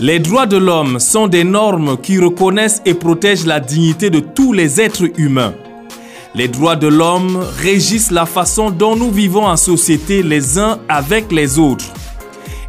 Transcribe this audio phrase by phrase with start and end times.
[0.00, 4.52] Les droits de l'homme sont des normes qui reconnaissent et protègent la dignité de tous
[4.52, 5.52] les êtres humains.
[6.34, 11.32] Les droits de l'homme régissent la façon dont nous vivons en société les uns avec
[11.32, 11.86] les autres,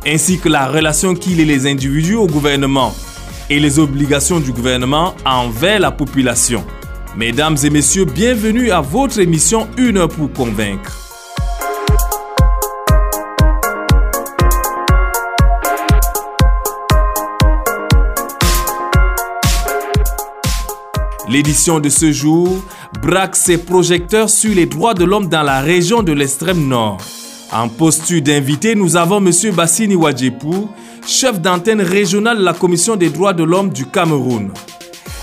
[0.07, 2.95] ainsi que la relation qu'il lie les individus au gouvernement
[3.49, 6.63] et les obligations du gouvernement envers la population.
[7.17, 10.95] Mesdames et messieurs, bienvenue à votre émission Une heure pour convaincre.
[21.29, 22.63] L'édition de ce jour
[23.01, 26.97] braque ses projecteurs sur les droits de l'homme dans la région de l'extrême nord.
[27.51, 29.31] En posture d'invité, nous avons M.
[29.55, 30.69] Bassini Wadjepou,
[31.07, 34.51] chef d'antenne régionale de la Commission des droits de l'homme du Cameroun.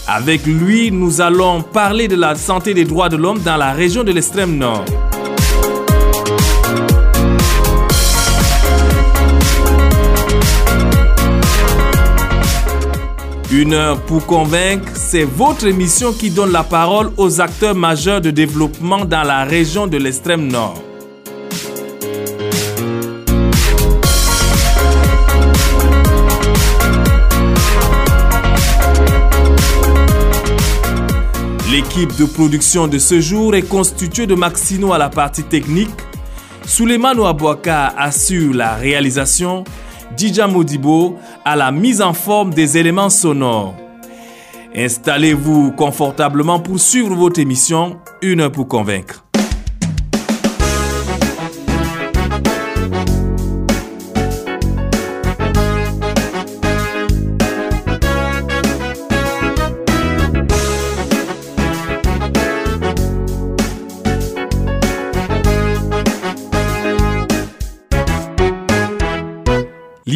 [0.09, 4.05] Avec lui, nous allons parler de la santé des droits de l'homme dans la région
[4.05, 4.85] de l'extrême nord.
[13.53, 18.33] Une heure pour convaincre, c'est votre émission qui donne la parole aux acteurs majeurs de
[18.33, 20.83] développement dans la région de l'extrême nord.
[31.71, 35.91] L'équipe de production de ce jour est constituée de Maxino à la partie technique,
[36.65, 39.63] Souleymane Ouabouaka assure la réalisation
[40.17, 43.86] Dija Modibo à la mise en forme des éléments sonores.
[44.77, 49.26] Installez-vous confortablement pour suivre votre émission Une heure pour convaincre.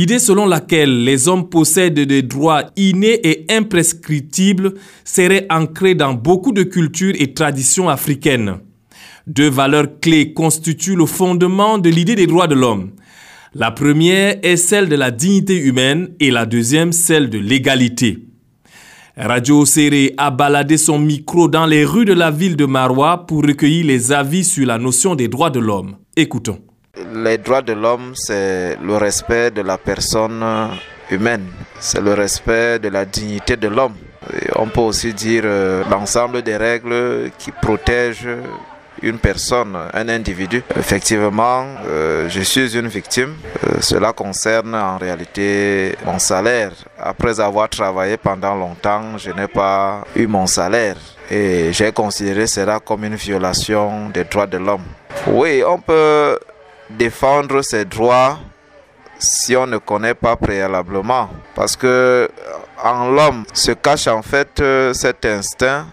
[0.00, 4.72] L'idée selon laquelle les hommes possèdent des droits innés et imprescriptibles
[5.05, 8.60] serait ancrée dans beaucoup de cultures et traditions africaines.
[9.27, 12.93] Deux valeurs clés constituent le fondement de l'idée des droits de l'homme.
[13.53, 18.21] La première est celle de la dignité humaine et la deuxième celle de l'égalité.
[19.19, 23.43] Radio Serré a baladé son micro dans les rues de la ville de Marois pour
[23.43, 25.97] recueillir les avis sur la notion des droits de l'homme.
[26.16, 26.70] Écoutons.
[26.97, 30.45] Les droits de l'homme, c'est le respect de la personne
[31.11, 31.47] humaine,
[31.78, 33.95] c'est le respect de la dignité de l'homme.
[34.56, 38.28] On peut aussi dire euh, l'ensemble des règles qui protègent
[39.03, 40.62] une personne, un individu.
[40.77, 43.34] Effectivement, euh, je suis une victime.
[43.65, 46.72] Euh, cela concerne en réalité mon salaire.
[46.99, 50.97] Après avoir travaillé pendant longtemps, je n'ai pas eu mon salaire.
[51.31, 54.84] Et j'ai considéré cela comme une violation des droits de l'homme.
[55.28, 56.39] Oui, on peut
[56.99, 58.39] défendre ses droits
[59.19, 61.28] si on ne connaît pas préalablement.
[61.55, 62.28] Parce que
[62.83, 65.87] en l'homme se cache en fait euh, cet instinct,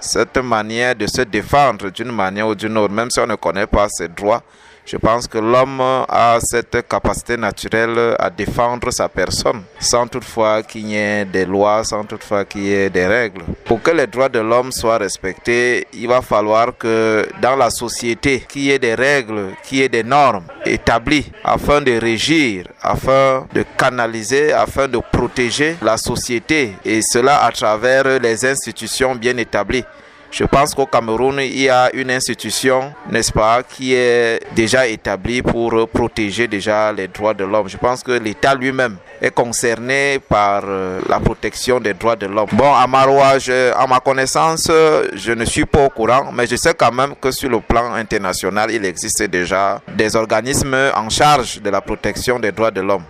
[0.00, 3.66] cette manière de se défendre d'une manière ou d'une autre, même si on ne connaît
[3.66, 4.42] pas ses droits.
[4.84, 10.88] Je pense que l'homme a cette capacité naturelle à défendre sa personne, sans toutefois qu'il
[10.88, 13.42] y ait des lois, sans toutefois qu'il y ait des règles.
[13.64, 18.44] Pour que les droits de l'homme soient respectés, il va falloir que dans la société,
[18.48, 23.46] qu'il y ait des règles, qu'il y ait des normes établies afin de régir, afin
[23.54, 29.84] de canaliser, afin de protéger la société, et cela à travers les institutions bien établies.
[30.32, 35.42] Je pense qu'au Cameroun, il y a une institution, n'est-ce pas, qui est déjà établie
[35.42, 37.68] pour protéger déjà les droits de l'homme.
[37.68, 42.48] Je pense que l'État lui-même est concerné par euh, la protection des droits de l'homme.
[42.52, 43.36] Bon, à Marois,
[43.76, 47.30] à ma connaissance, je ne suis pas au courant, mais je sais quand même que
[47.30, 52.52] sur le plan international, il existe déjà des organismes en charge de la protection des
[52.52, 53.04] droits de l'homme.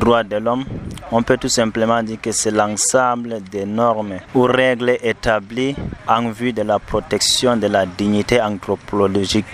[0.00, 0.64] Droits de l'homme,
[1.12, 5.76] on peut tout simplement dire que c'est l'ensemble des normes ou règles établies
[6.08, 9.44] en vue de la protection de la dignité anthropologique.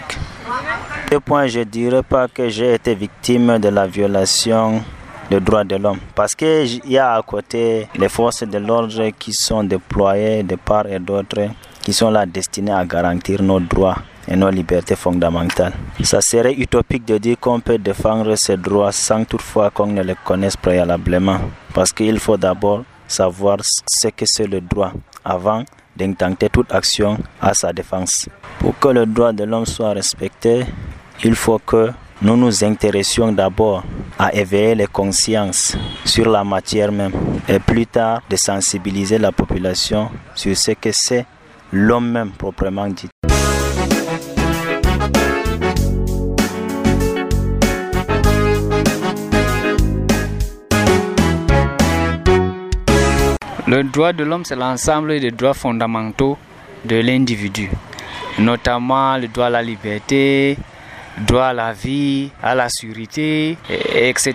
[1.11, 4.83] Ce point, je dirais pas que j'ai été victime de la violation
[5.31, 5.99] des droits de l'homme.
[6.15, 10.87] Parce qu'il y a à côté les forces de l'ordre qui sont déployées de part
[10.87, 11.49] et d'autre,
[11.83, 15.73] qui sont là destinées à garantir nos droits et nos libertés fondamentales.
[16.02, 20.17] Ça serait utopique de dire qu'on peut défendre ces droits sans toutefois qu'on ne les
[20.25, 21.38] connaisse préalablement,
[21.73, 24.93] parce qu'il faut d'abord savoir ce que c'est le droit
[25.25, 25.64] avant
[25.96, 28.28] d'intenter toute action à sa défense.
[28.58, 30.64] Pour que le droit de l'homme soit respecté,
[31.25, 31.90] il faut que
[32.23, 33.84] nous nous intéressions d'abord
[34.19, 37.12] à éveiller les consciences sur la matière même
[37.49, 41.26] et plus tard de sensibiliser la population sur ce que c'est
[41.73, 43.08] l'homme même proprement dit.
[53.69, 56.39] Le droit de l'homme, c'est l'ensemble des droits fondamentaux
[56.85, 57.69] de l'individu,
[58.39, 60.57] notamment le droit à la liberté,
[61.19, 64.35] droit à la vie, à la sécurité, etc.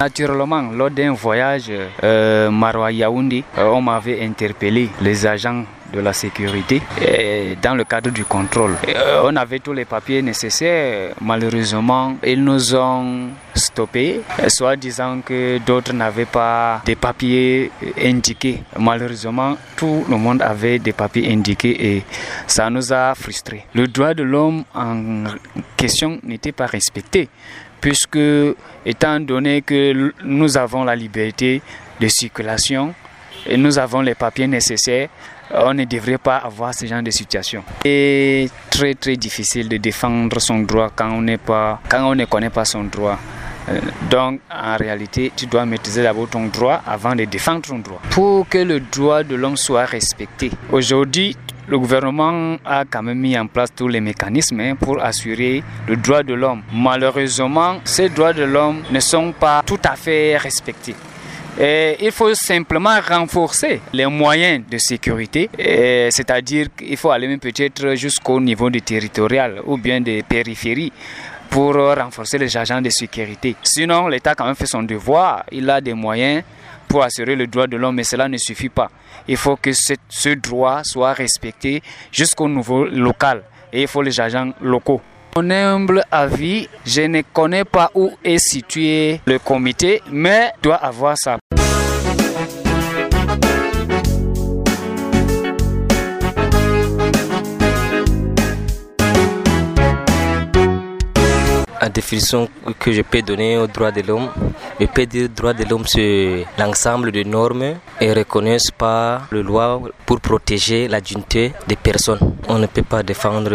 [0.00, 1.70] Naturellement, lors d'un voyage
[2.02, 8.10] euh, Marois-Yaoundé, euh, on m'avait interpellé les agents de la sécurité et dans le cadre
[8.10, 8.76] du contrôle.
[8.88, 11.14] Euh, on avait tous les papiers nécessaires.
[11.20, 17.70] Malheureusement, ils nous ont stoppés, soit disant que d'autres n'avaient pas des papiers
[18.02, 18.62] indiqués.
[18.78, 22.04] Malheureusement, tout le monde avait des papiers indiqués et
[22.46, 23.66] ça nous a frustrés.
[23.74, 25.24] Le droit de l'homme en
[25.76, 27.28] question n'était pas respecté
[27.80, 28.18] puisque
[28.84, 31.62] étant donné que nous avons la liberté
[32.00, 32.94] de circulation
[33.46, 35.08] et nous avons les papiers nécessaires,
[35.52, 37.64] on ne devrait pas avoir ce genre de situation.
[37.82, 41.26] C'est très très difficile de défendre son droit quand on,
[41.88, 43.18] quand on ne connaît pas son droit.
[43.68, 43.78] Euh,
[44.10, 48.00] donc, en réalité, tu dois maîtriser d'abord ton droit avant de défendre ton droit.
[48.10, 51.36] Pour que le droit de l'homme soit respecté, aujourd'hui,
[51.68, 55.96] le gouvernement a quand même mis en place tous les mécanismes hein, pour assurer le
[55.96, 56.62] droit de l'homme.
[56.72, 60.96] Malheureusement, ces droits de l'homme ne sont pas tout à fait respectés.
[61.58, 65.50] Il faut simplement renforcer les moyens de sécurité,
[66.10, 70.92] c'est-à-dire qu'il faut aller peut-être jusqu'au niveau du territorial ou bien des périphéries
[71.50, 73.56] pour renforcer les agents de sécurité.
[73.62, 76.44] Sinon, l'État quand même fait son devoir, il a des moyens
[76.90, 78.90] pour assurer le droit de l'homme, mais cela ne suffit pas.
[79.28, 83.42] Il faut que ce, droit soit respecté jusqu'au niveau local
[83.72, 85.00] et il faut les agents locaux.
[85.48, 91.38] Humble avis, je ne connais pas où est situé le comité, mais doit avoir sa
[101.82, 102.46] La définition
[102.78, 104.28] que je peux donner au droit de l'homme,
[104.78, 109.80] je peux dire droit de l'homme c'est l'ensemble de normes et reconnaissent par la loi
[110.04, 112.34] pour protéger la dignité des personnes.
[112.48, 113.52] On ne peut pas défendre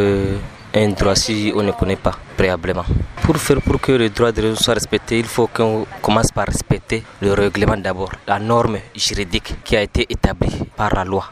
[0.75, 2.85] un droit si on ne connaît pas préalablement.
[3.23, 6.45] Pour faire pour que le droit de l'homme soit respecté, il faut qu'on commence par
[6.47, 11.31] respecter le règlement d'abord, la norme juridique qui a été établie par la loi.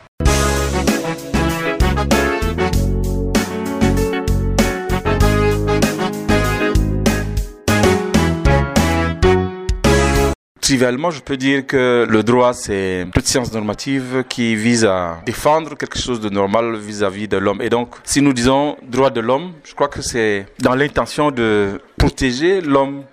[10.74, 15.78] Trivialement, je peux dire que le droit, c'est toute science normative qui vise à défendre
[15.78, 17.62] quelque chose de normal vis-à-vis de l'homme.
[17.62, 21.80] Et donc, si nous disons droit de l'homme, je crois que c'est dans l'intention de
[21.96, 23.04] protéger l'homme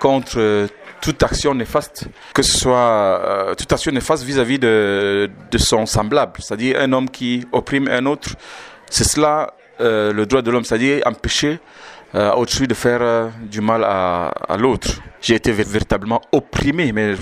[0.00, 0.68] contre
[1.02, 5.28] toute action néfaste, que ce soit euh, toute action néfaste vis-à-vis de,
[5.58, 8.30] son semblable, c'est-à-dire un homme qui opprime un autre.
[8.88, 11.60] C'est cela euh, le droit de l'homme, c'est-à-dire empêcher
[12.14, 15.02] euh, autrui de faire euh, du mal à l'autre.
[15.22, 17.14] J'ai été véritablement opprimé, mais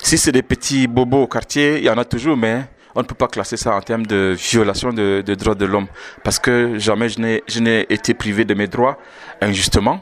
[0.00, 3.04] si c'est des petits bobos au quartier, il y en a toujours, mais on ne
[3.04, 5.88] peut pas classer ça en termes de violation de, droits de l'homme,
[6.22, 8.98] parce que jamais je n'ai, été privé de mes droits
[9.40, 10.00] injustement.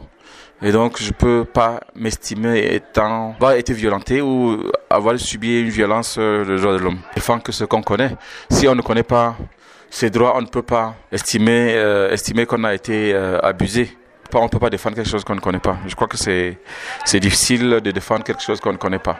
[0.60, 6.16] Et donc, je peux pas m'estimer étant, avoir été violenté ou avoir subi une violence
[6.18, 6.98] euh, de droits de l'homme.
[7.16, 8.14] Défendre que ce qu'on connaît.
[8.48, 9.36] Si on ne connaît pas
[9.90, 12.14] ces droits, on ne peut pas estimer, euh,
[12.46, 13.96] qu'on a été euh, abusé
[14.40, 15.78] on ne peut pas défendre quelque chose qu'on ne connaît pas.
[15.86, 16.58] Je crois que c'est,
[17.20, 19.18] difficile de défendre quelque chose qu'on ne connaît pas.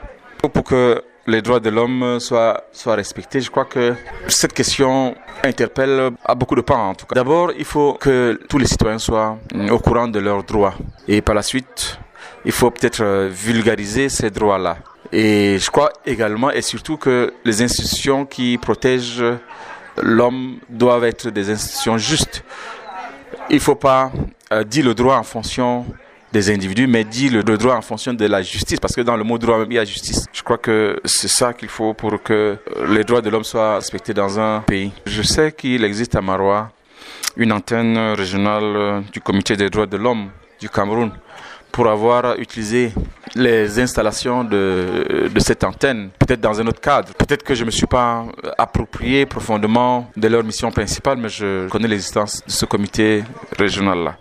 [0.53, 3.95] Pour que les droits de l'homme soient, soient respectés, je crois que
[4.27, 7.15] cette question interpelle à beaucoup de pans en tout cas.
[7.15, 9.37] D'abord, il faut que tous les citoyens soient
[9.71, 10.73] au courant de leurs droits.
[11.07, 11.97] Et par la suite,
[12.45, 14.77] il faut peut-être vulgariser ces droits-là.
[15.11, 19.23] Et je crois également et surtout que les institutions qui protègent
[20.01, 22.43] l'homme doivent être des institutions justes.
[23.49, 24.11] Il ne faut pas
[24.53, 25.85] euh, dit le droit en fonction
[26.31, 29.23] des individus, mais dit le, droit en fonction de la justice, parce que dans le
[29.23, 30.25] mot droit, il y a justice.
[30.31, 33.75] Je crois que c'est ça qu'il faut pour que euh, les droits de l'homme soient
[33.75, 34.91] respectés dans un pays.
[35.05, 36.71] Je sais qu'il existe à Marois
[37.35, 40.29] une antenne régionale euh, du Comité des droits de l'homme
[40.59, 41.11] du Cameroun
[41.71, 42.93] pour avoir utilisé
[43.35, 47.11] les installations de, de cette antenne, peut-être dans un autre cadre.
[47.15, 48.25] Peut-être que je ne me suis pas
[48.59, 53.23] approprié profondément de leur mission principale, mais je connais l'existence de ce comité
[53.57, 54.17] régional-là.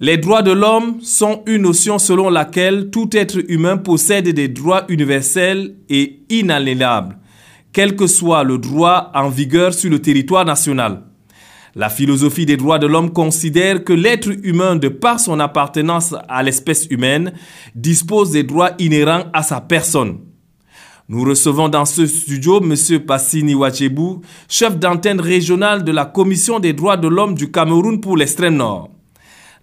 [0.00, 4.84] Les droits de l'homme sont une notion selon laquelle tout être humain possède des droits
[4.88, 7.18] universels et inaliénables,
[7.72, 11.02] quel que soit le droit en vigueur sur le territoire national.
[11.74, 16.44] La philosophie des droits de l'homme considère que l'être humain, de par son appartenance à
[16.44, 17.32] l'espèce humaine,
[17.74, 20.18] dispose des droits inhérents à sa personne.
[21.08, 23.00] Nous recevons dans ce studio M.
[23.04, 28.16] Passini Wachebu, chef d'antenne régionale de la Commission des droits de l'homme du Cameroun pour
[28.16, 28.90] l'extrême nord.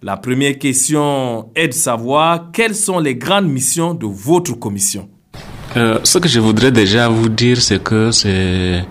[0.01, 5.07] La première question est de savoir quelles sont les grandes missions de votre commission?
[5.77, 8.83] Euh, ce que je voudrais déjà vous dire, c'est que c'est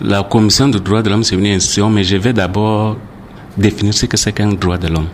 [0.00, 2.96] la commission des droits de l'homme, c'est une institution, mais je vais d'abord
[3.56, 5.08] définir ce que c'est qu'un droit de l'homme.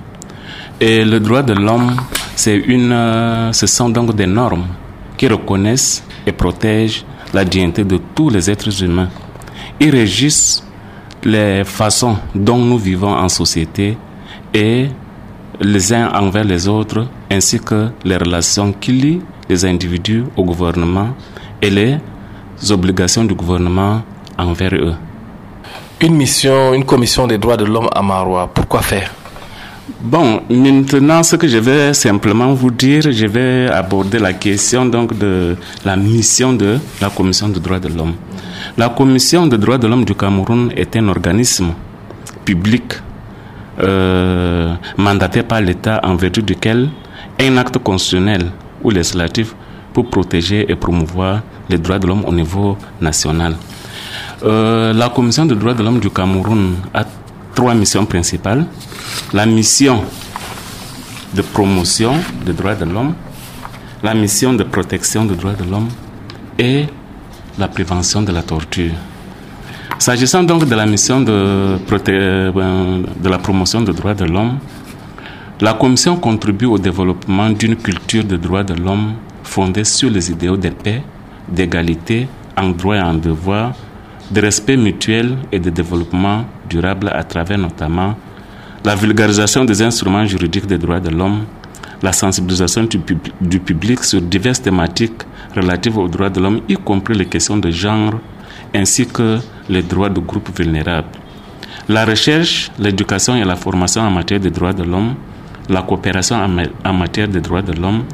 [0.81, 1.95] Et le droit de l'homme,
[2.35, 4.67] c'est une, euh, ce sont donc des normes
[5.17, 9.09] qui reconnaissent et protègent la dignité de tous les êtres humains.
[9.81, 10.65] Ils régissent
[11.25, 13.97] les façons dont nous vivons en société
[14.55, 14.89] et
[15.61, 21.09] les uns envers les autres, ainsi que les relations qui lient les individus au gouvernement
[21.63, 21.99] et les
[22.71, 24.03] obligations du gouvernement
[24.39, 24.95] envers eux.
[26.01, 29.11] Une mission, une commission des droits de l'homme à Marois, pourquoi faire?
[30.01, 35.17] Bon, maintenant, ce que je vais simplement vous dire, je vais aborder la question donc
[35.17, 38.15] de la mission de la Commission des droits de l'homme.
[38.77, 41.69] La Commission des droits de l'homme du Cameroun est un organisme
[42.45, 42.83] public
[43.81, 46.89] euh, mandaté par l'État en vertu duquel
[47.41, 48.51] un acte constitutionnel
[48.83, 49.55] ou législatif
[49.93, 53.57] pour protéger et promouvoir les droits de l'homme au niveau national.
[54.45, 57.05] Euh, la Commission des droits de l'homme du Cameroun a
[57.55, 58.67] trois missions principales.
[59.33, 60.03] La mission
[61.35, 62.15] de promotion
[62.45, 63.15] des droits de l'homme,
[64.03, 65.89] la mission de protection des droits de l'homme
[66.59, 66.85] et
[67.59, 68.93] la prévention de la torture.
[69.99, 71.79] S'agissant donc de la mission de, euh,
[73.23, 74.59] de la promotion des droits de l'homme,
[75.61, 80.59] la Commission contribue au développement d'une culture de droits de l'homme fondée sur les idéaux
[80.59, 81.03] de paix,
[81.49, 83.73] d'égalité, en droit et en devoir,
[84.31, 88.17] de respect mutuel et de développement durable à travers notamment
[88.85, 91.45] la vulgarisation des instruments juridiques des droits de l'homme,
[92.03, 93.01] la sensibilisation du,
[93.41, 95.23] du public sur diverses thématiques
[95.57, 98.13] relatives aux droits de l'homme, y compris les questions de genre,
[98.77, 101.09] ainsi que les droits de groupes vulnérables.
[101.89, 105.15] La recherche, l'éducation et la formation en matière de droits de l'homme,
[105.69, 106.37] la coopération
[106.85, 108.05] en matière de droits de l'homme,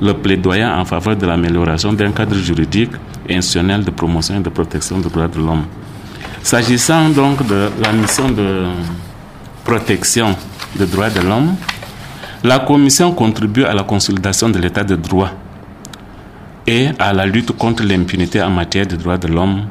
[0.00, 2.92] le plaidoyer en faveur de l'amélioration d'un cadre juridique
[3.28, 5.64] et institutionnel de promotion et de protection des droits de l'homme.
[6.42, 8.66] S'agissant donc de la mission de
[9.64, 10.34] protection
[10.76, 11.54] des droits de l'homme,
[12.44, 15.30] la Commission contribue à la consolidation de l'état de droit
[16.66, 19.62] et à la lutte contre l'impunité en matière de droits de l'homme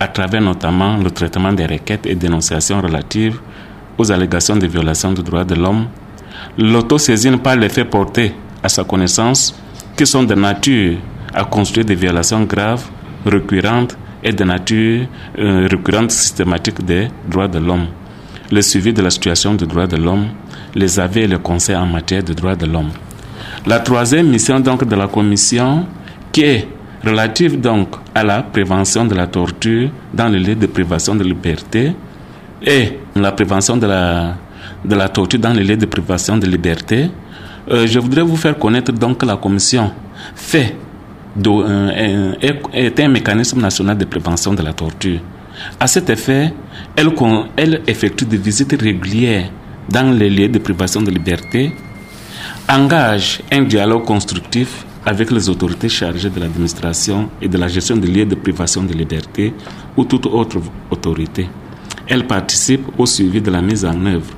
[0.00, 3.38] à travers notamment le traitement des requêtes et dénonciations relatives
[3.98, 5.86] aux allégations de violations des droits de l'homme,
[6.56, 9.54] l'autosaisine par les faits portés à sa connaissance
[9.96, 10.96] qui sont de nature
[11.34, 12.84] à construire des violations graves,
[13.26, 15.06] récurrentes et de nature
[15.38, 17.86] euh, récurrente systématique des droits de l'homme,
[18.50, 20.28] le suivi de la situation des droits de l'homme,
[20.74, 22.90] les avis et les conseils en matière de droits de l'homme.
[23.66, 25.84] La troisième mission donc de la Commission,
[26.32, 26.68] qui est
[27.04, 31.94] relative donc à la prévention de la torture dans les lieux de privation de liberté
[32.62, 34.34] et la prévention de la,
[34.84, 37.10] de la torture dans les lieux de privation de liberté,
[37.70, 39.90] euh, je voudrais vous faire connaître donc que la Commission
[40.34, 40.76] fait
[41.46, 42.32] euh,
[42.72, 45.20] est un mécanisme national de prévention de la torture.
[45.78, 46.52] À cet effet,
[46.96, 47.10] elle,
[47.56, 49.50] elle effectue des visites régulières
[49.88, 51.72] dans les lieux de privation de liberté,
[52.68, 58.08] engage un dialogue constructif avec les autorités chargées de l'administration et de la gestion des
[58.08, 59.54] lieux de privation de liberté
[59.96, 60.58] ou toute autre
[60.90, 61.48] autorité.
[62.06, 64.34] Elle participe au suivi de la mise en œuvre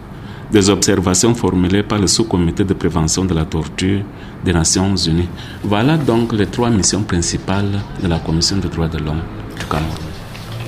[0.53, 4.03] des observations formulées par le sous-comité de prévention de la torture
[4.45, 5.29] des Nations Unies.
[5.65, 9.23] Voilà donc les trois missions principales de la Commission des droits de l'homme
[9.59, 9.97] du Cameroun.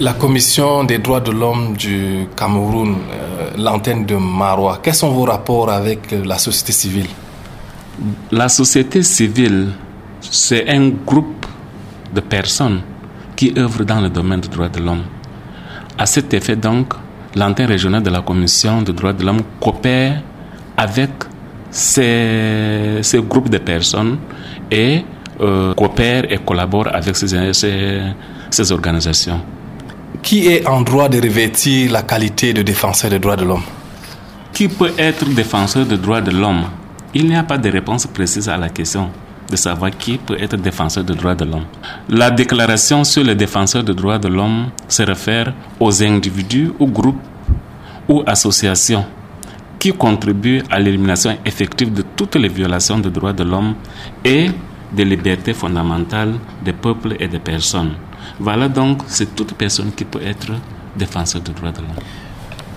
[0.00, 5.24] La Commission des droits de l'homme du Cameroun, euh, l'antenne de Marois, quels sont vos
[5.24, 7.06] rapports avec la société civile?
[8.32, 9.68] La société civile,
[10.30, 11.46] c'est un groupe
[12.14, 12.80] de personnes
[13.36, 15.02] qui œuvrent dans le domaine des droits de l'homme.
[15.98, 16.94] À cet effet, donc,
[17.36, 20.22] l'antenne régionale de la Commission des droits de l'homme coopère
[20.76, 21.10] avec
[21.70, 24.18] ces, ces, groupes de personnes
[24.70, 25.04] et
[25.40, 28.02] euh, coopère et collabore avec ces, ces,
[28.50, 29.40] ces organisations.
[30.22, 33.64] Qui est en droit de revêtir la qualité de défenseur des droits de l'homme?
[34.52, 36.64] Qui peut être défenseur des droits de l'homme?
[37.12, 39.10] Il n'y a pas de réponse précise à la question
[39.50, 41.64] de savoir qui peut être défenseur des droits de l'homme.
[42.08, 47.20] La déclaration sur les défenseurs des droits de l'homme se réfère aux individus ou groupes
[48.08, 49.04] ou associations
[49.78, 53.74] qui contribuent à l'élimination effective de toutes les violations des droits de l'homme
[54.24, 54.50] et
[54.92, 56.34] des libertés fondamentales
[56.64, 57.92] des peuples et des personnes.
[58.40, 60.52] Voilà donc, c'est toute personne qui peut être
[60.96, 62.02] défenseur des droits de l'homme.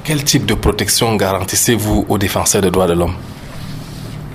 [0.04, 3.16] Quel type de protection garantissez-vous aux défenseurs des droits de l'homme?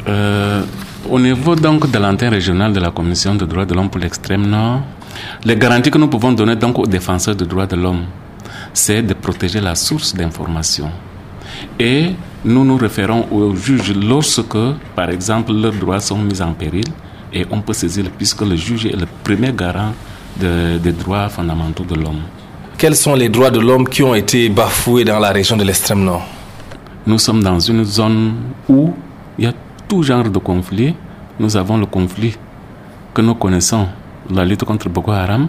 [0.08, 0.62] Euh,
[1.10, 4.46] Au niveau donc de l'antenne régionale de la Commission des droits de l'homme pour l'extrême
[4.46, 4.82] nord,
[5.44, 8.04] les garanties que nous pouvons donner donc aux défenseurs des droits de l'homme,
[8.72, 10.90] c'est de protéger la source d'information.
[11.78, 12.10] Et
[12.44, 14.56] nous nous référons aux juges lorsque,
[14.94, 16.84] par exemple, leurs droits sont mis en péril
[17.32, 19.92] et on peut saisir puisque le juge est le premier garant
[20.40, 22.20] de, des droits fondamentaux de l'homme.
[22.78, 26.04] Quels sont les droits de l'homme qui ont été bafoués dans la région de l'extrême
[26.04, 26.26] nord?
[27.06, 28.34] Nous sommes dans une zone
[28.68, 28.94] où
[29.38, 29.52] il y a
[30.00, 30.94] genre de conflits.
[31.38, 32.36] Nous avons le conflit
[33.12, 33.88] que nous connaissons,
[34.30, 35.48] la lutte contre Boko Haram.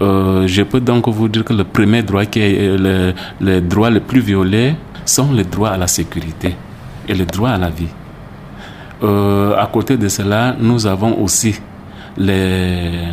[0.00, 3.88] Euh, je peux donc vous dire que le premier droit qui est le, le droit
[3.88, 4.74] le plus violé
[5.06, 6.54] sont les droits à la sécurité
[7.08, 7.88] et les droits à la vie.
[9.02, 11.54] Euh, à côté de cela, nous avons aussi
[12.16, 13.12] les,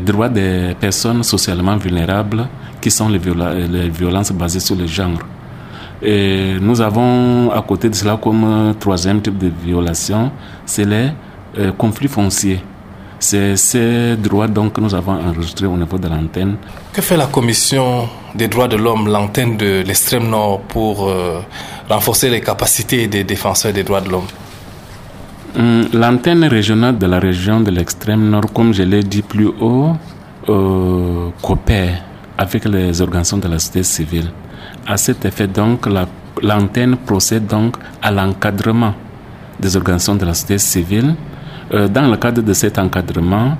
[0.00, 2.46] droits des personnes socialement vulnérables
[2.80, 5.18] qui sont les, les violences basées sur le genre.
[6.02, 10.30] Et nous avons à côté de cela comme troisième type de violation,
[10.66, 11.10] c'est les
[11.58, 12.60] euh, conflits fonciers.
[13.18, 16.56] C'est ces droits donc que nous avons enregistrés au niveau de l'antenne.
[16.92, 21.40] Que fait la Commission des droits de l'homme, l'antenne de l'extrême nord, pour euh,
[21.88, 24.26] renforcer les capacités des défenseurs des droits de l'homme?
[25.92, 29.92] L'antenne régionale de la région de l'extrême nord, comme je l'ai dit plus haut,
[30.48, 32.02] euh, coopère
[32.36, 34.30] avec les organisations de la société civile.
[34.86, 35.86] À cet effet, donc,
[36.42, 38.94] l'antenne procède donc à l'encadrement
[39.58, 41.14] des organisations de la société civile.
[41.72, 43.56] Euh, dans le cadre de cet encadrement,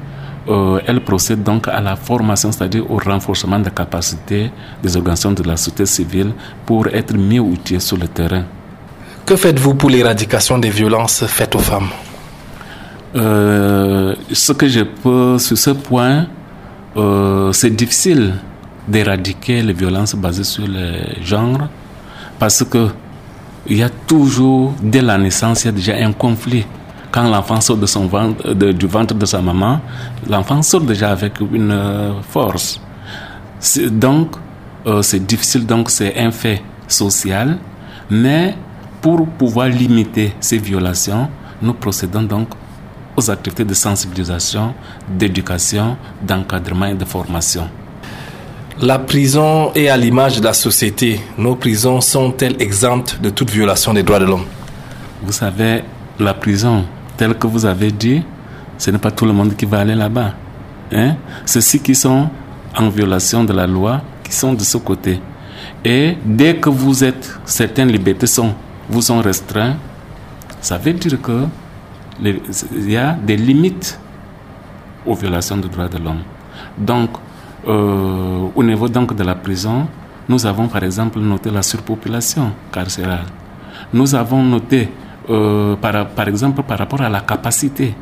[0.49, 4.51] euh, elle procède donc à la formation, c'est-à-dire au renforcement des capacités
[4.83, 6.33] des organisations de la société civile
[6.67, 8.45] pour être mieux outillées sur le terrain.
[9.25, 11.89] Que faites-vous pour l'éradication des violences faites aux femmes?
[13.17, 16.27] Euh, Ce que je peux sur ce point,
[16.99, 18.35] euh, c'est difficile
[18.89, 21.69] d'éradiquer les violences basées sur le genre
[22.39, 22.89] parce que
[23.67, 26.67] il y a toujours, dès la naissance, il y a déjà un conflit.
[27.11, 29.81] Quand l'enfant sort de son ventre, de, du ventre de sa maman,
[30.29, 32.81] l'enfant sort déjà avec une euh, force.
[33.91, 34.37] Donc,
[34.87, 37.57] euh, c'est difficile, donc c'est un fait social,
[38.11, 38.55] mais
[39.01, 41.29] pour pouvoir limiter ces violations,
[41.63, 42.49] nous procédons donc
[43.17, 44.75] aux activités de sensibilisation,
[45.09, 47.69] d'éducation, d'encadrement et de formation.
[48.81, 51.21] La prison est à l'image de la société.
[51.39, 54.47] Nos prisons sont-elles exemptes de toute violation des droits de l'homme?
[55.23, 55.85] Vous savez,
[56.19, 56.85] la prison,
[57.17, 58.25] telle que vous avez dit,
[58.77, 60.33] ce n'est pas tout le monde qui va aller là-bas.
[60.93, 61.15] Hein?
[61.47, 62.29] Ceux qui sont
[62.77, 65.21] en violation de la loi, qui sont de ce côté.
[65.85, 68.55] Et dès que vous êtes, certaines libertés sont,
[68.89, 69.77] vous sont restreintes,
[70.61, 71.45] ça veut dire que
[72.21, 74.01] il y a des limites
[75.07, 76.23] aux violations des droits de l'homme.
[76.77, 77.11] Donc,
[77.67, 79.87] euh, au niveau donc de la prison,
[80.29, 83.25] nous avons par exemple noté la surpopulation carcérale.
[83.93, 84.89] Nous avons noté,
[85.31, 87.95] euh, par, par exemple, par rapport à la capacité,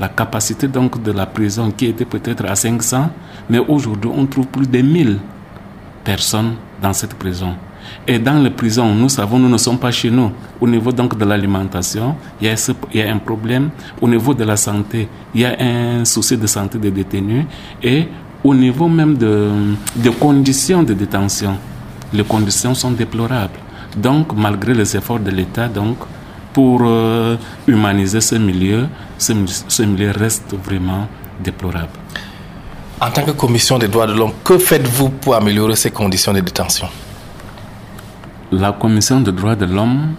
[0.00, 3.10] la capacité donc de la prison qui était peut-être à 500,
[3.50, 5.18] mais aujourd'hui on trouve plus de 1000
[6.04, 7.54] personnes dans cette prison.
[8.06, 10.30] Et dans les prisons, nous savons, nous ne sommes pas chez nous.
[10.60, 12.52] Au niveau donc de l'alimentation, il,
[12.92, 13.70] il, y a un problème.
[14.00, 17.44] Au niveau de la santé, il y a un souci de santé des détenus.
[17.82, 18.08] Et
[18.44, 19.50] au niveau même de,
[19.96, 21.56] de conditions de détention,
[22.12, 23.58] les conditions sont déplorables.
[23.96, 25.96] Donc, malgré les efforts de l'État, donc,
[26.52, 28.86] pour euh, humaniser ce milieu,
[29.18, 29.32] ce,
[29.68, 31.06] ce milieu reste vraiment
[31.42, 31.88] déplorable.
[33.00, 36.40] En tant que commission des droits de l'homme, que faites-vous pour améliorer ces conditions de
[36.40, 36.88] détention?
[38.52, 40.14] La commission des droits de l'homme,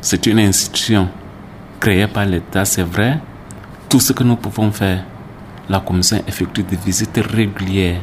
[0.00, 1.08] c'est une institution
[1.78, 3.20] créée par l'État, c'est vrai.
[3.88, 5.04] Tout ce que nous pouvons faire,
[5.68, 8.00] la commission effectue des visites régulières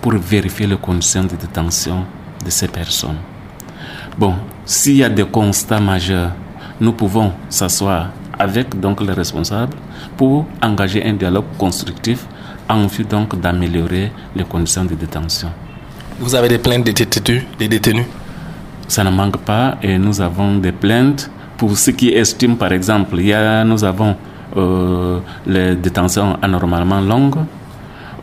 [0.00, 2.04] pour vérifier les conditions de détention
[2.44, 3.18] de ces personnes.
[4.18, 6.32] Bon, s'il y a des constats majeurs,
[6.80, 9.76] nous pouvons s'asseoir avec donc les responsables
[10.16, 12.26] pour engager un dialogue constructif
[12.68, 15.50] en vue donc d'améliorer les conditions de détention.
[16.18, 18.06] Vous avez des plaintes des détenus, des détenus?
[18.88, 23.16] Ça ne manque pas et nous avons des plaintes pour ceux qui estiment par exemple,
[23.18, 24.16] il y a, nous avons
[25.46, 27.44] les détentions anormalement longues,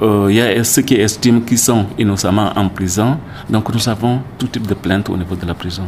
[0.02, 3.18] euh, il y a ceux qui estiment qu'ils sont innocemment en prison,
[3.50, 5.84] donc nous avons tout type de plaintes au niveau de la prison.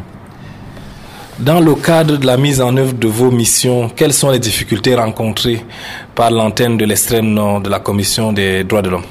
[1.38, 4.95] Dans le cadre de la mise en œuvre de vos missions, quelles sont les difficultés
[4.95, 5.63] rencontrées
[6.15, 9.04] par l'antenne de l'extrême nord de la Commission des droits de l'homme?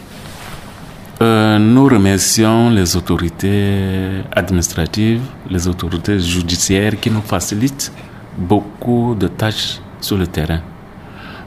[1.23, 7.93] Euh, Nous remercions les autorités administratives, les autorités judiciaires qui nous facilitent
[8.37, 10.61] beaucoup de tâches sur le terrain.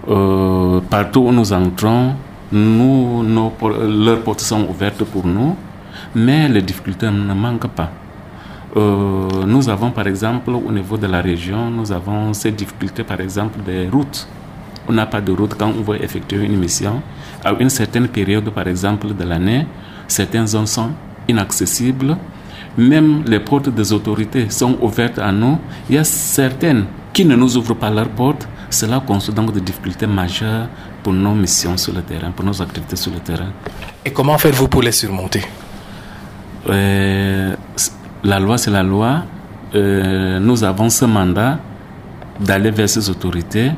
[0.07, 2.15] Euh, partout où nous entrons,
[2.51, 5.55] nous, leurs portes sont ouvertes pour nous,
[6.15, 7.91] mais les difficultés ne manquent pas.
[8.75, 13.19] Euh, nous avons par exemple au niveau de la région, nous avons ces difficultés par
[13.19, 14.27] exemple des routes.
[14.87, 17.01] On n'a pas de route quand on veut effectuer une mission.
[17.43, 19.67] À une certaine période par exemple de l'année,
[20.07, 20.89] certaines zones sont
[21.27, 22.17] inaccessibles.
[22.77, 25.57] Même les portes des autorités sont ouvertes à nous.
[25.89, 28.47] Il y a certaines qui ne nous ouvrent pas leurs portes.
[28.71, 30.67] Cela constitue donc des difficultés majeures
[31.03, 33.51] pour nos missions sur le terrain, pour nos activités sur le terrain.
[34.05, 35.43] Et comment faites-vous pour les surmonter?
[36.69, 37.53] Euh,
[38.23, 39.23] la loi, c'est la loi.
[39.75, 41.59] Euh, nous avons ce mandat
[42.39, 43.71] d'aller vers ces autorités,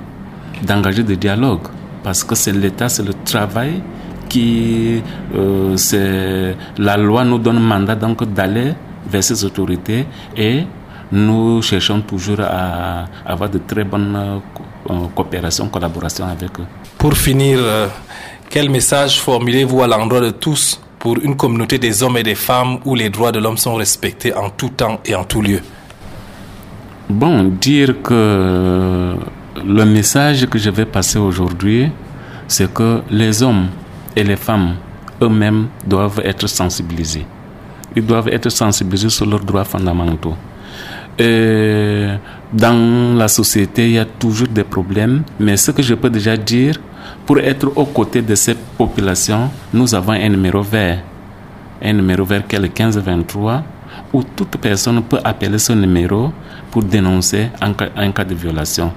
[0.62, 1.68] d'engager des dialogues,
[2.04, 3.82] parce que c'est l'État, c'est le travail
[4.30, 5.02] qui,
[5.36, 8.74] euh, c'est la loi nous donne mandat donc d'aller
[9.10, 10.06] vers ces autorités
[10.38, 10.64] et
[11.12, 14.42] nous cherchons toujours à avoir de très bonnes
[14.90, 16.66] euh, coopérations, collaborations avec eux.
[16.98, 17.60] Pour finir,
[18.50, 22.78] quel message formulez-vous à l'endroit de tous pour une communauté des hommes et des femmes
[22.86, 25.60] où les droits de l'homme sont respectés en tout temps et en tout lieu?
[27.10, 29.16] Bon, dire que
[29.66, 31.92] le message que je vais passer aujourd'hui,
[32.48, 33.68] c'est que les hommes
[34.16, 34.76] et les femmes
[35.22, 37.26] eux-mêmes doivent être sensibilisés.
[37.96, 40.36] Ils doivent être sensibilisés sur leurs droits fondamentaux.
[41.20, 42.08] Et
[42.54, 46.38] dans la société, il y a toujours des problèmes, mais ce que je peux déjà
[46.38, 46.80] dire,
[47.26, 51.00] pour être aux côtés de ces populations, nous avons un numéro vert.
[51.82, 53.64] Un numéro vert qui est le 1523,
[54.14, 56.32] où toute personne peut appeler ce numéro
[56.70, 58.92] pour dénoncer un cas, de violation.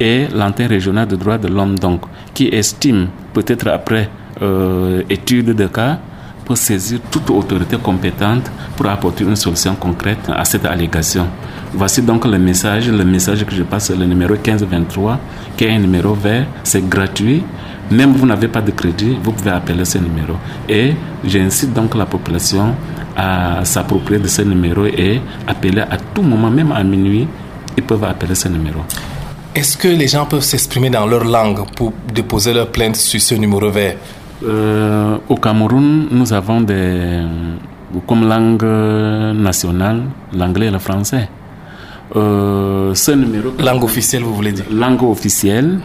[0.00, 2.02] Et l'antenne régionale de droits de l'homme, donc,
[2.34, 4.10] qui estime, peut-être après
[4.42, 5.98] euh, étude de cas,
[6.46, 11.26] pour saisir toute autorité compétente pour apporter une solution concrète à cette allégation.
[11.74, 12.88] Voici donc le message.
[12.88, 15.18] Le message que je passe, le numéro 1523,
[15.56, 16.46] qui est un numéro vert.
[16.62, 17.42] C'est gratuit.
[17.90, 20.34] Même vous n'avez pas de crédit, vous pouvez appeler ce numéro.
[20.68, 22.74] Et j'incite donc la population
[23.16, 27.26] à s'approprier de ce numéro et appeler à tout moment, même à minuit,
[27.76, 28.80] ils peuvent appeler ce numéro.
[29.54, 33.34] Est-ce que les gens peuvent s'exprimer dans leur langue pour déposer leur plainte sur ce
[33.34, 33.96] numéro vert?
[34.44, 37.22] Euh, Au Cameroun, nous avons des,
[38.06, 38.64] comme langue
[39.34, 41.28] nationale l'anglais et le français.
[42.14, 43.52] Euh, ce numéro.
[43.58, 44.64] Langue officielle, vous voulez dire?
[44.70, 45.80] Langue officielle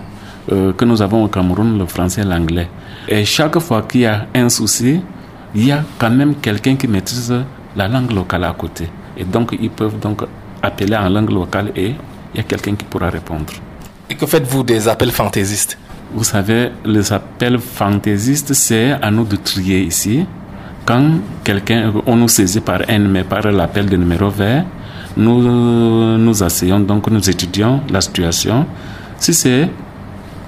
[0.52, 2.68] euh, que nous avons au Cameroun, le français et l'anglais.
[3.08, 5.02] Et chaque fois qu'il y a un souci,
[5.56, 7.34] il y a quand même quelqu'un qui maîtrise
[7.76, 8.88] la langue locale à côté.
[9.18, 10.22] Et donc, ils peuvent donc
[10.62, 11.96] appeler en langue locale et
[12.34, 13.54] il y a quelqu'un qui pourra répondre.
[14.10, 15.78] Et que faites-vous des appels fantaisistes?
[16.14, 20.26] Vous savez, les appels fantaisistes, c'est à nous de trier ici.
[20.86, 21.04] Quand
[21.44, 24.66] quelqu'un, on nous saisit par un, mais par l'appel de numéro vert,
[25.16, 28.66] nous nous asseyons, donc nous étudions la situation.
[29.18, 29.70] Si c'est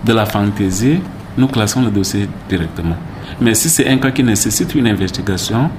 [0.04, 0.99] de la fantaisie,
[1.38, 2.95] nous classons le dossier directement.
[3.39, 5.69] Mais si c'est un cas qui nécessite une investigation,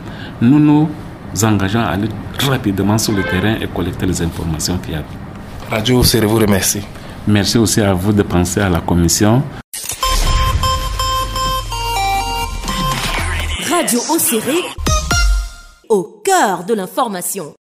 [0.40, 0.88] nous nous
[1.42, 5.04] engageons à aller rapidement sur le terrain et collecter les informations fiables.
[5.70, 6.82] Radio vous remercie.
[7.26, 9.42] Merci aussi à vous de penser à la commission.
[13.76, 14.58] Radio Océré,
[15.88, 17.54] au cœur de l'information.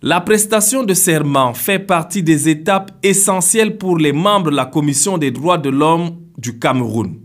[0.00, 5.18] La prestation de serment fait partie des étapes essentielles pour les membres de la Commission
[5.18, 7.16] des droits de l'homme du Cameroun.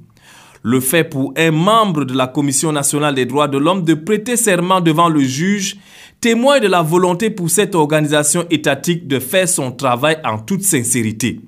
[0.63, 4.37] Le fait pour un membre de la Commission nationale des droits de l'homme de prêter
[4.37, 5.77] serment devant le juge
[6.19, 11.41] témoigne de la volonté pour cette organisation étatique de faire son travail en toute sincérité.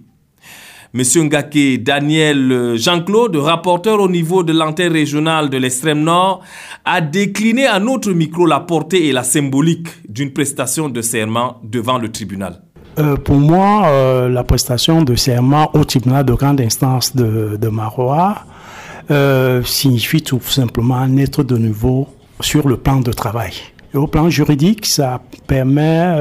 [0.95, 6.41] Monsieur Ngake Daniel euh, Jean-Claude, rapporteur au niveau de l'antenne régionale de l'extrême nord,
[6.85, 11.97] a décliné à notre micro la portée et la symbolique d'une prestation de serment devant
[11.97, 12.61] le tribunal.
[12.99, 19.63] Euh, pour moi, euh, la prestation de serment au tribunal de grande instance de, de
[19.65, 22.07] signifie tout simplement être de nouveau
[22.39, 23.53] sur le plan de travail.
[23.95, 26.15] Au plan juridique, ça permet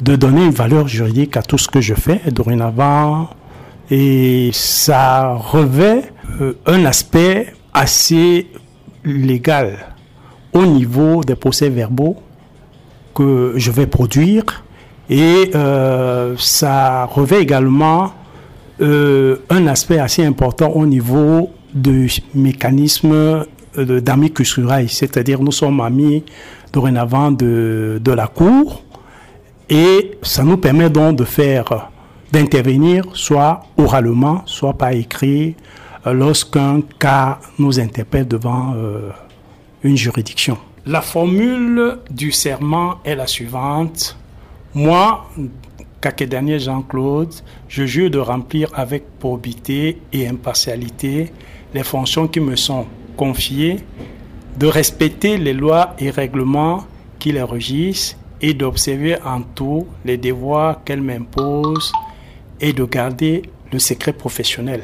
[0.00, 2.20] de donner une valeur juridique à tout ce que je fais.
[2.30, 3.28] Dorénavant,
[3.90, 6.02] Et ça revêt
[6.40, 8.48] euh, un aspect assez
[9.04, 9.76] légal
[10.52, 12.16] au niveau des procès verbaux
[13.14, 14.44] que je vais produire.
[15.08, 18.12] Et euh, ça revêt également
[18.80, 23.44] euh, un aspect assez important au niveau du mécanisme
[23.76, 26.24] d'amicus curiae, c'est-à-dire nous sommes amis
[26.72, 28.82] dorénavant de, de la Cour
[29.68, 31.90] et ça nous permet donc de faire,
[32.32, 35.54] d'intervenir soit oralement, soit par écrit,
[36.06, 39.10] euh, lorsqu'un cas nous interpelle devant euh,
[39.82, 40.58] une juridiction.
[40.84, 44.16] La formule du serment est la suivante.
[44.74, 45.26] Moi,
[46.12, 47.34] dernier Jean-Claude,
[47.68, 51.32] je jure de remplir avec probité et impartialité
[51.74, 52.86] les fonctions qui me sont
[53.16, 53.78] confiées,
[54.58, 56.86] de respecter les lois et règlements
[57.18, 61.92] qui les régissent et d'observer en tout les devoirs qu'elles m'imposent
[62.60, 63.42] et de garder
[63.72, 64.82] le secret professionnel.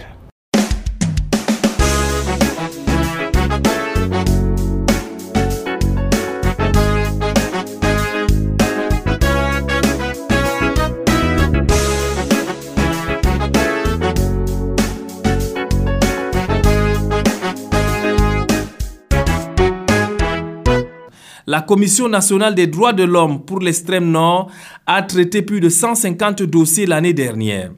[21.53, 24.51] La Commission nationale des droits de l'homme pour l'extrême nord
[24.87, 27.73] a traité plus de 150 dossiers l'année dernière.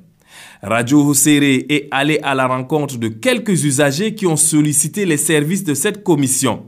[0.63, 5.65] Radio Hosséré est allé à la rencontre de quelques usagers qui ont sollicité les services
[5.65, 6.67] de cette commission.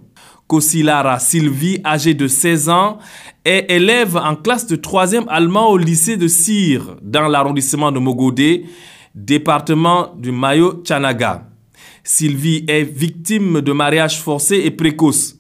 [0.49, 2.99] Kosilara Sylvie, âgée de 16 ans,
[3.45, 8.67] est élève en classe de 3e allemand au lycée de Sire, dans l'arrondissement de Mogodé,
[9.15, 11.47] département du Mayo Chanaga.
[12.03, 15.36] Sylvie est victime de mariage forcé et précoce.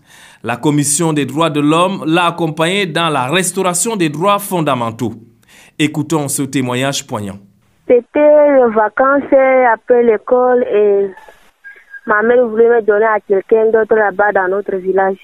[0.46, 5.10] La Commission des droits de l'homme l'a accompagné dans la restauration des droits fondamentaux.
[5.76, 7.38] Écoutons ce témoignage poignant.
[7.88, 9.24] C'était les vacances
[9.74, 11.10] après l'école et
[12.06, 15.18] ma mère voulait me donner à quelqu'un d'autre là-bas dans notre village.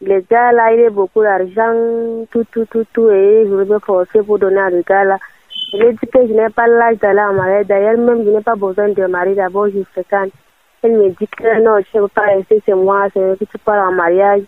[0.00, 3.80] Le gars là, il a beaucoup d'argent, tout, tout, tout, tout, et je voulais me
[3.80, 5.18] forcer pour donner à le gars là.
[5.72, 7.66] Il a dit que je n'ai pas l'âge d'aller en mariage.
[7.66, 9.34] D'ailleurs, même je n'ai pas besoin de marier.
[9.34, 10.30] D'abord, je fréquente.
[10.82, 13.58] Elle me dit que non, je ne veux pas rester chez moi, c'est que tu
[13.58, 14.42] pars en mariage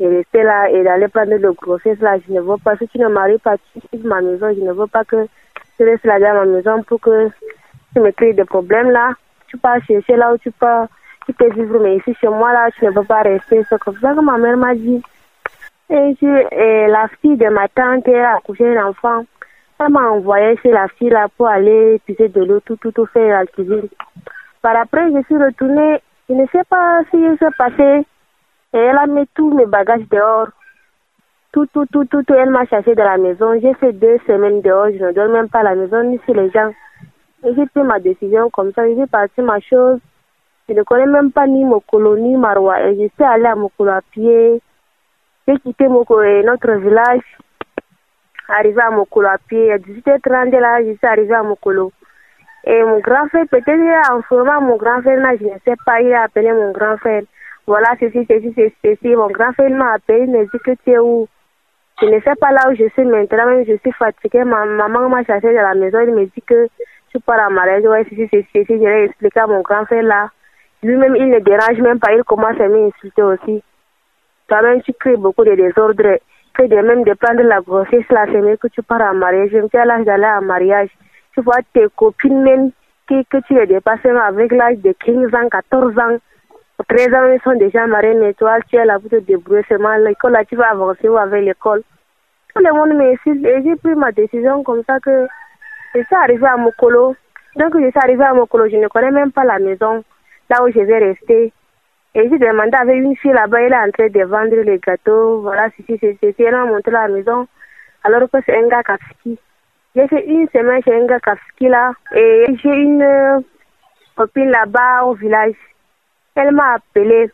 [0.00, 2.16] et rester là et d'aller prendre le grossesse là.
[2.26, 4.52] Je ne veux pas, si tu ne maries pas, tu quittes ma maison.
[4.52, 5.26] Je ne veux pas que
[5.76, 7.28] tu restes là dans ma maison pour que
[7.94, 9.10] tu me crées des problèmes là.
[9.46, 10.86] Tu pars chercher là où tu peux,
[11.26, 13.62] tu peux vivre, mais ici chez moi là, tu ne peux pas rester.
[13.68, 15.02] C'est comme ça que ma mère m'a dit.
[15.88, 16.16] Et,
[16.88, 19.24] la fille de ma tante a accouché un enfant.
[19.78, 23.06] Elle m'a envoyé chez la fille là pour aller puiser de l'eau, tout, tout, tout
[23.06, 23.88] faire la cuisine.
[24.66, 26.00] Par après, je suis retournée.
[26.28, 28.04] Je ne sais pas ce qui s'est passé.
[28.74, 30.48] Et elle a mis tous mes bagages dehors.
[31.52, 32.34] Tout, tout, tout, tout, tout.
[32.34, 33.56] Elle m'a cherché de la maison.
[33.60, 34.88] J'ai fait deux semaines dehors.
[34.88, 36.72] Je ne dors même pas à la maison ni chez les gens.
[37.44, 38.82] Et j'ai pris ma décision comme ça.
[38.88, 40.00] J'ai parti ma chose.
[40.68, 42.88] Je ne connais même pas ni Mokolo ni Marwa.
[42.88, 44.60] Et je suis allée à Mokolo à pied.
[45.46, 47.22] J'ai quitté Mokolo, notre village.
[48.48, 49.70] Arrivé à Mokolo à pied.
[49.70, 51.92] À 18h30 là, je suis arrivé à Mokolo.
[52.68, 56.00] Et mon grand frère, peut-être en ce moment, mon grand frère, je ne sais pas,
[56.00, 57.22] il a appelé mon grand frère.
[57.64, 59.14] Voilà, ceci, ceci, ceci, ceci.
[59.14, 61.28] Mon grand frère m'a appelé, il me dit que tu es où?
[62.00, 64.42] Je ne sais pas là où je suis maintenant, même je suis fatiguée.
[64.42, 66.66] Ma maman m'a chassé de la maison, il me dit que
[67.14, 68.74] je pars à mariage, ouais, ceci, ceci, ceci.
[68.74, 70.30] Je vais expliquer à mon grand frère là.
[70.82, 73.62] Lui-même, il ne dérange même pas, il commence à m'insulter aussi.
[74.48, 76.18] Toi-même, tu crées beaucoup de désordres.
[76.54, 79.50] Que de même de prendre la grossesse là, c'est mieux que tu pars à mariage.
[79.52, 80.90] Je me dis à l'âge à mariage
[81.36, 82.70] tu vois tes copines même
[83.06, 86.18] que, que tu les dépasses avec l'âge de 15 ans, 14 ans,
[86.88, 89.96] 13 ans, ils sont déjà mariés, mais toi, tu es là pour te débrouiller seulement.
[89.96, 91.82] L'école, là, tu vas avancer ou avec l'école.
[92.54, 95.26] Tout le monde m'insulte et j'ai pris ma décision comme ça que
[95.94, 97.14] je suis arrivée à Mokolo.
[97.56, 100.02] Donc, je suis arrivée à Mokolo, je ne connais même pas la maison
[100.48, 101.52] là où je vais rester.
[102.14, 105.42] Et j'ai demandé avec une fille là-bas, elle est en train de vendre les gâteaux.
[105.42, 107.46] Voilà, si, si, si, si, elle m'a montré la maison.
[108.04, 109.38] Alors que c'est un gars Kafski.
[109.96, 111.18] J'ai fait une semaine chez un gars
[111.60, 111.92] là.
[112.14, 113.42] Et j'ai une
[114.14, 115.54] copine là-bas au village.
[116.34, 117.30] Elle m'a appelé.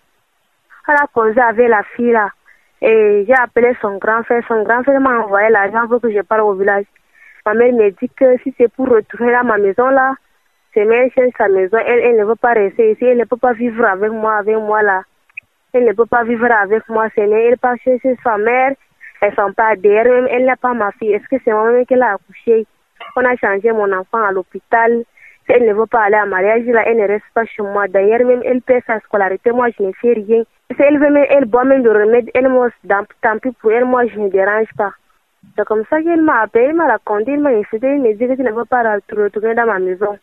[0.87, 2.29] Elle a causé avec la fille là.
[2.81, 4.45] Et j'ai appelé son grand frère.
[4.47, 6.85] Son grand frère m'a envoyé l'argent pour que je parle au village.
[7.45, 10.15] Ma mère me dit que si c'est pour retourner à ma maison là,
[10.73, 11.79] c'est même chez sa maison.
[11.85, 13.05] Elle, ne veut pas rester ici.
[13.05, 15.03] Elle ne peut pas vivre avec moi, avec moi là.
[15.73, 17.09] Elle ne peut pas vivre avec moi.
[17.17, 18.75] C'est elle part chez sa mère.
[19.23, 21.13] Elles sont pas derrière, elle n'est pas ma fille.
[21.13, 22.67] Est-ce que c'est moi-même qui l'a accouché
[23.15, 25.05] On a changé mon enfant à l'hôpital.
[25.47, 27.87] Elle ne veut pas aller à mariage, elle ne reste pas chez moi.
[27.87, 30.43] D'ailleurs, même elle paie sa scolarité, moi je ne fais rien.
[30.73, 33.85] Si elle veut même, elle boit même de remède, elle moi, tant pis pour elle,
[33.85, 34.93] moi je ne dérange pas.
[35.57, 38.27] C'est comme ça qu'elle m'a appelé, elle m'a raconté, elle m'a insulté, elle m'a dit
[38.27, 40.19] que tu ne veux pas retourner dans ma maison.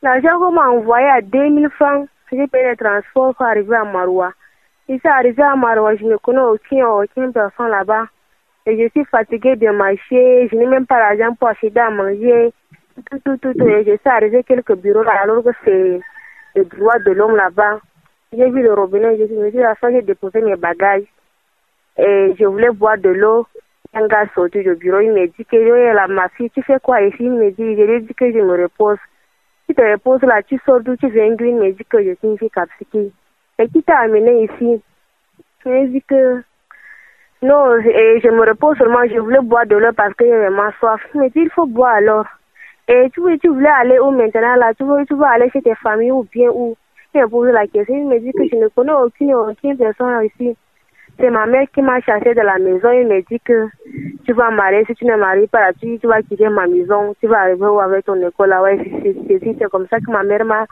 [0.00, 4.32] L'argent qu'on m'a envoyé à 2000 francs, j'ai payé les transports pour arriver à Maroua.
[4.86, 8.06] Ici, arrivé à Maroua, je ne connais aucune, aucune personne là-bas.
[8.66, 12.52] Et je suis fatiguée de marcher, je n'ai même pas l'argent pour acheter à manger.
[13.10, 13.66] Tout, tout, tout, tout.
[13.66, 16.00] Et je suis arrivé quelques bureaux là, alors que c'est
[16.54, 17.80] le droit de l'homme là-bas.
[18.32, 21.04] J'ai vu le robinet, je me suis dit, à j'ai déposé mes bagages.
[21.96, 23.46] Et je voulais boire de l'eau.
[23.94, 25.56] Un gars sorti du bureau, il me dit que
[25.94, 27.16] là, ma fille, tu fais quoi ici?
[27.20, 28.98] Il me dit, je lui ai dit que je me repose.
[29.66, 32.28] Tu te reposes là, tu sors d'où tu viens Il me dit que je suis
[32.28, 33.14] une fille capsique.
[33.58, 34.82] Et qui t'a amené ici?
[35.64, 36.42] Me dit que
[37.42, 40.72] non, et je me repose seulement, je voulais boire de l'eau parce que j'avais ma
[40.80, 41.00] soif.
[41.14, 42.26] Il me dit, il faut boire alors.
[42.88, 44.72] Et tu, tu voulais aller où maintenant là?
[44.74, 46.74] Tu veux, tu veux aller chez tes familles ou bien où?
[47.14, 50.24] Il me pose la question, il me dit que je ne connais aucune, aucune personne
[50.24, 50.56] ici.
[51.18, 52.90] C'est ma mère qui m'a chassé de la maison.
[52.90, 53.68] Il me dit que
[54.24, 54.84] tu vas marier.
[54.86, 57.14] Si tu ne maries pas, tu, tu vas quitter ma maison.
[57.20, 58.54] Tu vas arriver avec ton école.
[58.62, 58.78] Ouais,
[59.28, 60.66] c'est comme ça que ma mère m'a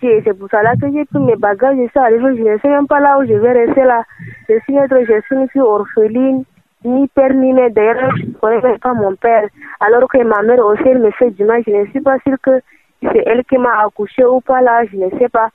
[0.00, 1.76] c'est pour ça là que j'ai pris mes bagages.
[1.76, 2.36] Je suis arrivée.
[2.36, 4.04] Je ne sais même pas là où je vais rester là.
[4.48, 6.44] Je suis être, je suis une fille orpheline.
[6.84, 7.70] Ni père ni mère.
[7.70, 9.46] D'ailleurs, je ne connais même pas mon père.
[9.80, 11.62] Alors que ma mère aussi, elle me fait du mal.
[11.66, 12.60] Je ne suis pas sûre que
[13.02, 14.84] c'est elle qui m'a accouché ou pas là.
[14.86, 15.50] Je ne sais pas.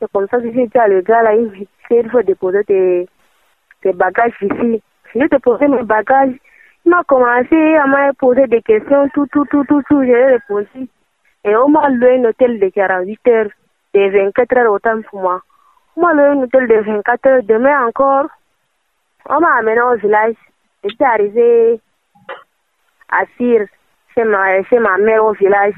[0.00, 1.34] C'est comme ça que j'ai dit à le gars là.
[1.34, 3.08] Il faut déposer tes
[3.82, 4.82] tes bagages ici.
[5.14, 6.34] Je te posé mes bagages.
[6.84, 10.04] Il m'a commencé à me poser des questions, tout, tout, tout, tout, tout.
[10.04, 10.88] J'ai répondu.
[11.44, 13.48] Et on m'a loué un hôtel de 48 heures,
[13.98, 15.42] de 24 heures autant pour moi.
[15.96, 17.42] Loué un hôtel de 24 heures.
[17.42, 18.26] Demain encore,
[19.28, 20.36] on m'a amené au village.
[20.84, 21.80] J'étais arrivé
[23.08, 23.66] à Cyr,
[24.14, 25.74] chez ma, chez ma mère au village.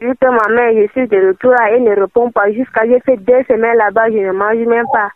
[0.00, 2.50] Juste ma mère, je suis de retour, elle ne répond pas.
[2.52, 5.10] Jusqu'à j'ai fait deux semaines là-bas, je ne mange même pas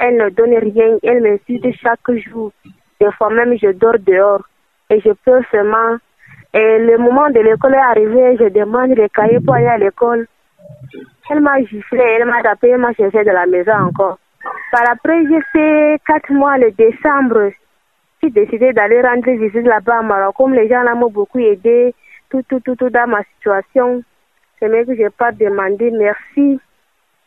[0.00, 2.52] elle ne donne rien, elle m'insulte chaque jour.
[3.00, 4.42] Des fois même, je dors dehors
[4.88, 5.96] et je pleure seulement.
[6.54, 10.26] Et le moment de l'école est arrivé, je demande les cahiers pour aller à l'école.
[11.30, 14.18] Elle m'a giflé, elle m'a tapé, elle m'a cherché de la maison encore.
[14.72, 17.52] Par après, j'ai fait quatre mois le décembre.
[18.22, 20.32] J'ai décidé d'aller rendre visite là-bas à.
[20.36, 21.94] Comme les gens là m'ont beaucoup aidé,
[22.30, 24.02] tout, tout, tout, tout dans ma situation.
[24.58, 26.60] C'est même que je n'ai pas demandé merci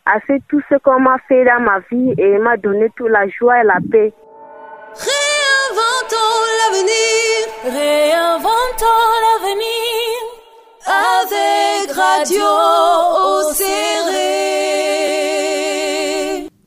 [0.06, 3.28] a fait tout ce qu'on m'a fait dans ma vie et m'a donné toute la
[3.28, 4.14] joie et la paix.
[4.96, 8.86] Réinventons l'avenir, réinventons
[9.24, 9.83] l'avenir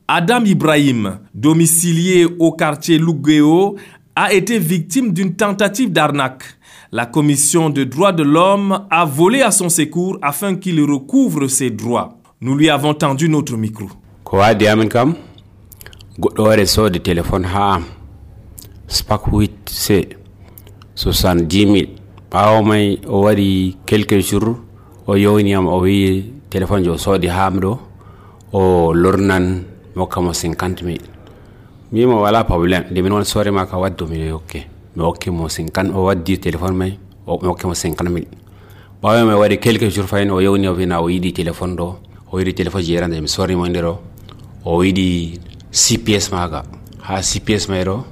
[0.07, 3.75] Adam Ibrahim, domicilié au quartier Lugueo,
[4.15, 6.43] a été victime d'une tentative d'arnaque.
[6.91, 11.69] La Commission des droits de l'homme a volé à son secours afin qu'il recouvre ses
[11.69, 12.17] droits.
[12.39, 13.87] Nous lui avons tendu notre micro.
[16.99, 17.45] téléphone
[20.95, 21.75] 70 000
[22.31, 24.57] ɓawo may o waɗi quelques jours
[25.07, 27.79] o yowniyam o wi téléphone jo soodi hamɗo
[28.53, 29.63] o lornan
[29.95, 31.07] mi hokkamo cinquante mille
[31.91, 33.77] mbimo wala probléme nde min won soore ma ka
[34.09, 38.27] mi hokke mi hokkimo cinquante o waddi téléphone may mi hokkimo cinquante mille
[39.01, 41.95] ɓawo may waɗi quelques jours fayin o yewni o wina o yiɗi téléphone ɗo
[42.31, 43.99] o yiɗi téléphone jerande mi sorrimo nder o
[44.65, 45.39] o yiɗi
[45.71, 46.63] cps maga.
[47.03, 48.03] Ha cps may ɗo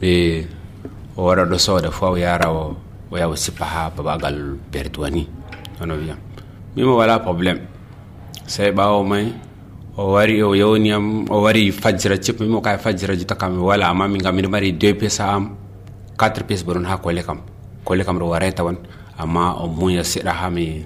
[0.00, 0.44] ɓe
[1.16, 2.76] o waɗa ɗo sooda fo o yara o
[3.14, 5.30] o yaha o babagal bertuwa ni
[5.78, 6.18] ono wiyam
[6.74, 7.62] mimo wala probléme
[8.50, 9.30] sey ɓawo may
[9.94, 14.10] o wari o yewniyam o wari fajjira cip mimo kay fajjira jutta kam wala amma
[14.10, 15.54] min kam miɗo mari deux pièce ha am
[16.18, 17.40] quatre pièce boɗon ha kole kam.
[17.84, 18.76] Kole kam ɗo waray tawan.
[19.18, 20.82] Amma o muya seɗa ha mi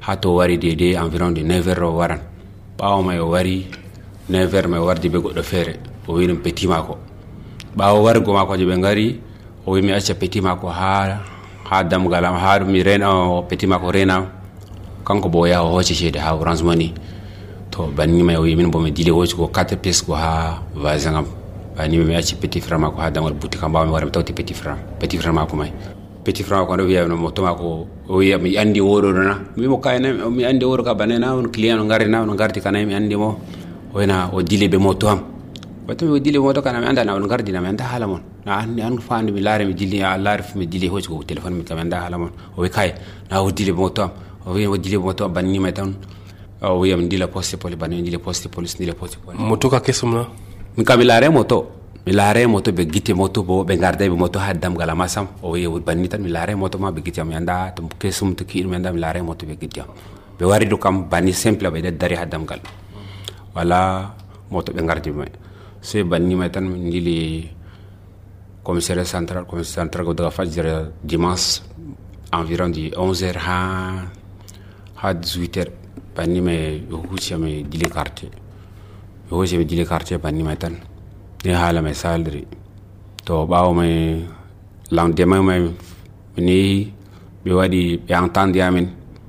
[0.00, 2.20] ha to wari dede environ de 9 heures o waran
[2.78, 3.66] ɓawo may o wari
[4.30, 5.76] 9 heures may o wardi be goɗɗo feere
[6.08, 6.96] o wi ɗum petit mako.
[7.76, 9.20] Ɓawo wargo mako je ɓe gari
[9.66, 11.20] o wi mi acca petit mako ha
[11.64, 14.30] ha damgal am ha mi rena petit mako rena.
[15.04, 16.94] Kanko bo o yaha o ha orange moni.
[17.72, 20.62] To banni may o wi min bo mi dili hoci ko 4 pièce ko ha
[20.74, 21.26] vasin am
[21.76, 24.54] banni mi acci petit frère mako ha damgal boutique am mbawa mi wara tawti petit
[24.54, 25.72] frère petit frère mako may
[26.22, 29.22] petit frère ko ndo wiya no moto ko o wiya mi andi woɗo ɗo
[29.56, 32.60] mi mimo kayna mi andi woɗo ka banena on client no gardi na on gardi
[32.60, 33.40] kana mi andi mo.
[33.94, 35.20] Wayna o dile be moto am
[35.86, 38.20] wato mi dili moto kana mi anda na on gardi na mi anda hala mon
[38.46, 41.54] na an an fandi mi laare mi dili a laare mi dili hoci ko téléphone
[41.58, 42.90] mi kam anda hala mon o wi kay
[43.30, 44.10] na o dili moto am
[44.46, 45.90] o wi o dili moto am banni may tan
[46.62, 49.36] o wiya mi dila poste poli banni mi dile poste police dila poste poli.
[49.38, 50.22] Moto ka kesum na
[50.76, 51.58] mi kam mi laare moto
[52.06, 55.26] mi laare moto ɓe gitte moto bo ɓe garda ɓe moto ha damgal ama sam
[55.42, 58.44] o wi banni tan mi laare moto ma ɓe gittiyam mi anda to kesum to
[58.44, 59.88] kiiɗum mi anda mi laare moto ɓe am
[60.38, 62.60] ɓe wari do kam banni simple ɓe ɗe dari ha damgal
[63.54, 63.78] wala
[64.50, 65.30] moto ɓe gardi may
[65.82, 67.50] sey banni may tan min jili
[68.62, 71.60] commissaire central commissaire central ko daga fajjira dimanche
[72.32, 73.58] environ di 11 heures ha
[75.02, 75.74] ha 18 heures
[76.14, 76.56] banni me
[77.42, 78.26] me dili carte
[79.30, 79.84] huce me dili
[81.44, 82.46] ni hala mai salary
[83.24, 83.34] to
[84.96, 85.60] lendemain mai
[86.46, 86.58] ni
[87.44, 88.86] ɓe waɗi ɓe entendre amin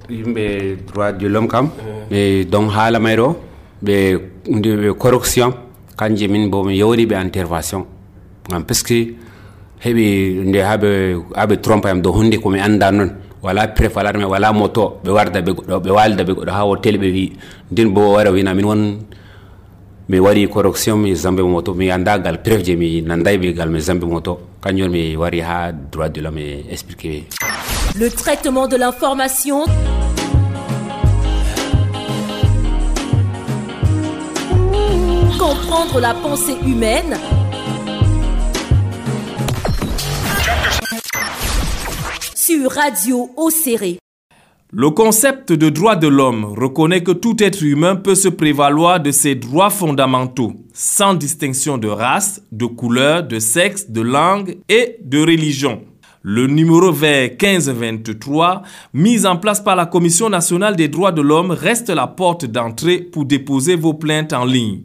[0.10, 1.70] yimɓe droit de l'homme kam.
[2.10, 3.28] Ɓe don haala may ɗo
[3.86, 3.96] ɓe
[4.52, 5.52] ɓe corruption
[5.98, 7.86] kanje min bo mi yewni ɓe intervention
[8.50, 8.64] gam
[13.76, 13.96] pref
[14.54, 17.34] moto ɓe warda ɓe goɗɗo ɓe walda ɓe goɗɗo ha hotel ɓe wi.
[17.94, 18.32] Bo wara
[24.08, 26.76] moto je droit de l'homme e
[28.00, 29.66] Le traitement de l'information.
[35.40, 37.18] Comprendre la pensée humaine.
[42.36, 43.98] Sur Radio Océré.
[44.72, 49.12] Le concept de droit de l'homme reconnaît que tout être humain peut se prévaloir de
[49.12, 55.20] ses droits fondamentaux, sans distinction de race, de couleur, de sexe, de langue et de
[55.20, 55.82] religion.
[56.22, 58.62] Le numéro vert 1523,
[58.94, 63.00] mis en place par la Commission nationale des droits de l'homme, reste la porte d'entrée
[63.00, 64.84] pour déposer vos plaintes en ligne.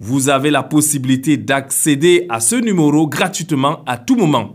[0.00, 4.54] Vous avez la possibilité d'accéder à ce numéro gratuitement à tout moment.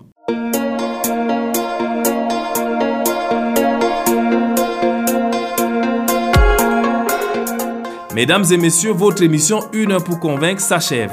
[8.15, 11.11] Mesdames et messieurs, votre émission Une heure pour convaincre s'achève.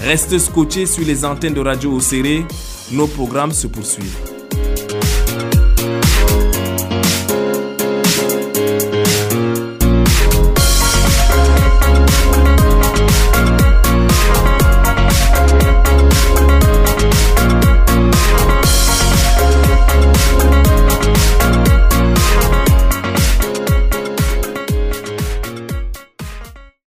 [0.00, 2.46] Restez scotchés sur les antennes de Radio Océré,
[2.92, 4.31] nos programmes se poursuivent.